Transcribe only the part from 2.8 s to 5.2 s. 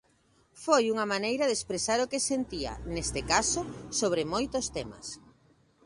neste caso, sobre moitos temas.